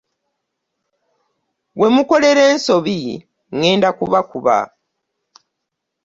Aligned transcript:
We 1.79 1.87
mukolera 1.95 2.43
ensobi 2.51 2.97
ŋŋenda 3.57 3.89
kubakuba. 3.99 4.57